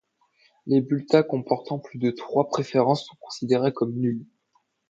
[0.65, 4.25] Les bulletins comportant plus de trois préférences sont considérés comme nuls.